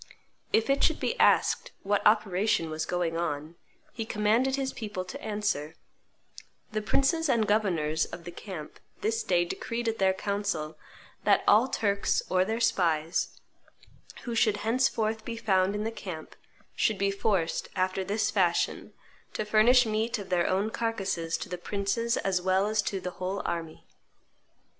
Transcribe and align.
If 0.51 0.67
it 0.67 0.83
should 0.83 0.99
be 0.99 1.15
asked 1.19 1.73
what 1.83 2.01
operation 2.07 2.71
was 2.71 2.87
going 2.87 3.17
on, 3.17 3.53
he 3.93 4.03
commanded 4.03 4.55
his 4.55 4.73
people 4.73 5.05
to 5.05 5.21
answer, 5.23 5.75
'The 6.71 6.81
princes 6.81 7.29
and 7.29 7.45
governors 7.45 8.05
of 8.05 8.23
the 8.23 8.31
camp 8.31 8.79
this 9.01 9.21
day 9.21 9.45
decreed 9.45 9.87
at 9.87 9.99
their 9.99 10.15
council 10.15 10.75
that 11.23 11.43
all 11.47 11.67
Turks 11.67 12.23
or 12.31 12.43
their 12.43 12.59
spies 12.59 13.39
who 14.23 14.33
should 14.33 14.57
henceforth 14.65 15.23
be 15.23 15.37
found 15.37 15.75
in 15.75 15.83
the 15.83 15.91
camp 15.91 16.35
should 16.75 16.97
be 16.97 17.11
forced, 17.11 17.69
after 17.75 18.03
this 18.03 18.31
fashion, 18.31 18.93
to 19.33 19.45
furnish 19.45 19.85
meat 19.85 20.17
of 20.17 20.29
their 20.29 20.47
own 20.47 20.71
carcasses 20.71 21.37
to 21.37 21.47
the 21.47 21.59
princes 21.59 22.17
as 22.17 22.41
well 22.41 22.65
as 22.65 22.81
to 22.81 22.99
the 22.99 23.11
whole 23.21 23.43
army! 23.45 23.85